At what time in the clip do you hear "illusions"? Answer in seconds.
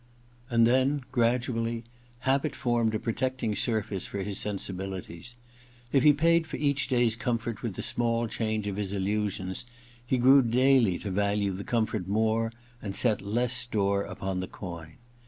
8.93-9.63